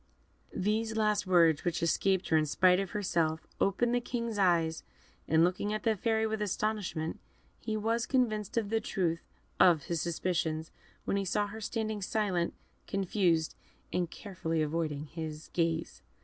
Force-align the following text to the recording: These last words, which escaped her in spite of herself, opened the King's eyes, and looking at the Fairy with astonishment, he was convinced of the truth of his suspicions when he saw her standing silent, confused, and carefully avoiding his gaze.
These 0.55 0.97
last 0.97 1.27
words, 1.27 1.63
which 1.63 1.83
escaped 1.83 2.29
her 2.29 2.35
in 2.37 2.47
spite 2.47 2.79
of 2.79 2.89
herself, 2.89 3.45
opened 3.59 3.93
the 3.93 4.01
King's 4.01 4.39
eyes, 4.39 4.81
and 5.27 5.43
looking 5.43 5.73
at 5.73 5.83
the 5.83 5.95
Fairy 5.95 6.25
with 6.25 6.41
astonishment, 6.41 7.19
he 7.59 7.77
was 7.77 8.07
convinced 8.07 8.57
of 8.57 8.71
the 8.71 8.81
truth 8.81 9.21
of 9.59 9.83
his 9.83 10.01
suspicions 10.01 10.71
when 11.05 11.17
he 11.17 11.25
saw 11.25 11.45
her 11.45 11.61
standing 11.61 12.01
silent, 12.01 12.55
confused, 12.87 13.53
and 13.93 14.09
carefully 14.09 14.63
avoiding 14.63 15.05
his 15.05 15.49
gaze. 15.49 16.01